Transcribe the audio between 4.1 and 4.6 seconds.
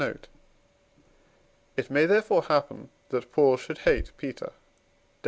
Peter (Def.